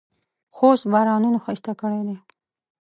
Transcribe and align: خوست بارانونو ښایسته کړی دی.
خوست 0.55 0.85
بارانونو 0.93 1.37
ښایسته 1.43 1.73
کړی 1.81 2.01
دی. 2.07 2.17